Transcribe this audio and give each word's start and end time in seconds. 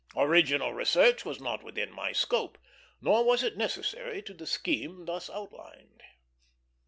Original 0.15 0.73
research 0.73 1.25
was 1.25 1.39
not 1.39 1.61
within 1.63 1.91
my 1.91 2.11
scope, 2.11 2.57
nor 3.01 3.23
was 3.23 3.43
it 3.43 3.55
necessary 3.55 4.23
to 4.23 4.33
the 4.33 4.47
scheme 4.47 5.05
thus 5.05 5.29
outlined. 5.29 6.01